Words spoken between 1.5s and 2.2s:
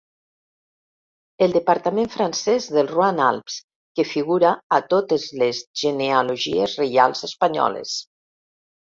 departament